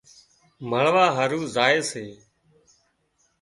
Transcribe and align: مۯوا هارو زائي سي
مۯوا 0.69 1.05
هارو 1.15 1.41
زائي 1.53 1.79
سي 1.91 2.05